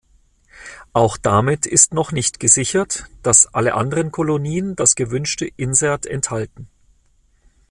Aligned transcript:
Auch 0.93 1.15
damit 1.15 1.67
ist 1.67 1.93
noch 1.93 2.11
nicht 2.11 2.39
gesichert, 2.39 3.05
dass 3.21 3.53
alle 3.53 3.75
anderen 3.75 4.09
Kolonien 4.11 4.75
das 4.75 4.95
gewünschte 4.95 5.45
Insert 5.45 6.07
enthalten. 6.07 6.67